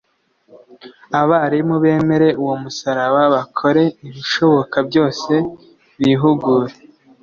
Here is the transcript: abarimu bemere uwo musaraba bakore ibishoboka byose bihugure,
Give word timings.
abarimu 1.21 1.75
bemere 1.83 2.27
uwo 2.41 2.55
musaraba 2.63 3.21
bakore 3.35 3.83
ibishoboka 4.07 4.77
byose 4.87 5.33
bihugure, 6.01 6.73